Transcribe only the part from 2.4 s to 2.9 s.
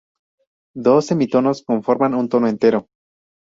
entero.